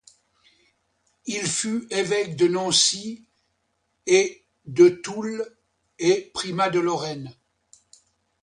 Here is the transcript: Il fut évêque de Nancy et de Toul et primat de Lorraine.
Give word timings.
Il 1.27 1.43
fut 1.45 1.85
évêque 1.91 2.35
de 2.35 2.47
Nancy 2.47 3.23
et 4.07 4.43
de 4.65 4.89
Toul 4.89 5.45
et 5.99 6.31
primat 6.33 6.71
de 6.71 6.79
Lorraine. 6.79 7.31